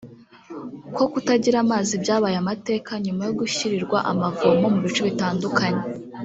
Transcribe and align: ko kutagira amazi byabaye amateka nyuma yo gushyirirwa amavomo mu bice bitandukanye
ko 0.95 1.03
kutagira 1.11 1.57
amazi 1.65 1.93
byabaye 2.03 2.35
amateka 2.39 2.91
nyuma 3.05 3.21
yo 3.27 3.33
gushyirirwa 3.41 3.97
amavomo 4.11 4.65
mu 4.73 4.79
bice 4.85 5.01
bitandukanye 5.09 5.83